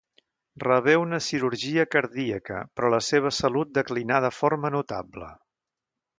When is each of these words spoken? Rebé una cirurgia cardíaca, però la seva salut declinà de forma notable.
Rebé 0.61 0.93
una 1.01 1.19
cirurgia 1.25 1.85
cardíaca, 1.97 2.63
però 2.79 2.91
la 2.95 3.03
seva 3.09 3.33
salut 3.41 3.77
declinà 3.77 4.19
de 4.27 4.33
forma 4.39 4.75
notable. 4.79 5.31